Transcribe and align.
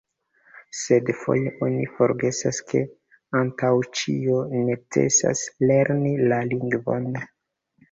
Sed 0.77 1.09
foje 1.19 1.51
oni 1.67 1.85
forgesas, 1.97 2.61
ke 2.71 2.81
antaŭ 3.43 3.71
ĉio 4.01 4.41
necesas 4.57 5.45
lerni 5.75 6.17
la 6.35 6.43
lingvon. 6.53 7.09